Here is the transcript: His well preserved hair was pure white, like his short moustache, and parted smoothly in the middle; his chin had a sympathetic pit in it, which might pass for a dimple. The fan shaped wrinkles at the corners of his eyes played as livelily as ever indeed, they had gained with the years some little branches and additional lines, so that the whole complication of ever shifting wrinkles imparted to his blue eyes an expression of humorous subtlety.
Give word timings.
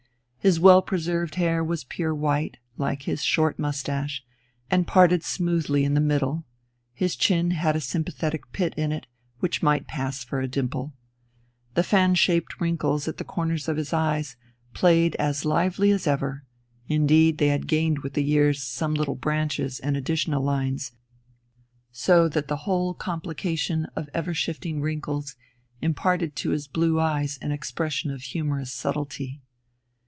His 0.43 0.59
well 0.59 0.81
preserved 0.81 1.35
hair 1.35 1.63
was 1.63 1.83
pure 1.83 2.15
white, 2.15 2.57
like 2.75 3.03
his 3.03 3.23
short 3.23 3.59
moustache, 3.59 4.23
and 4.71 4.87
parted 4.87 5.23
smoothly 5.23 5.85
in 5.85 5.93
the 5.93 6.01
middle; 6.01 6.45
his 6.95 7.15
chin 7.15 7.51
had 7.51 7.75
a 7.75 7.79
sympathetic 7.79 8.51
pit 8.51 8.73
in 8.75 8.91
it, 8.91 9.05
which 9.39 9.61
might 9.61 9.85
pass 9.87 10.23
for 10.23 10.41
a 10.41 10.47
dimple. 10.47 10.95
The 11.75 11.83
fan 11.83 12.15
shaped 12.15 12.59
wrinkles 12.59 13.07
at 13.07 13.17
the 13.19 13.23
corners 13.23 13.67
of 13.67 13.77
his 13.77 13.93
eyes 13.93 14.35
played 14.73 15.13
as 15.17 15.45
livelily 15.45 15.91
as 15.91 16.07
ever 16.07 16.43
indeed, 16.87 17.37
they 17.37 17.49
had 17.49 17.67
gained 17.67 17.99
with 17.99 18.13
the 18.15 18.23
years 18.23 18.63
some 18.63 18.95
little 18.95 19.13
branches 19.13 19.79
and 19.79 19.95
additional 19.95 20.41
lines, 20.41 20.93
so 21.91 22.27
that 22.27 22.47
the 22.47 22.65
whole 22.65 22.95
complication 22.95 23.85
of 23.95 24.09
ever 24.15 24.33
shifting 24.33 24.81
wrinkles 24.81 25.35
imparted 25.83 26.35
to 26.37 26.49
his 26.49 26.65
blue 26.67 26.99
eyes 26.99 27.37
an 27.43 27.51
expression 27.51 28.09
of 28.09 28.23
humorous 28.23 28.73
subtlety. 28.73 29.43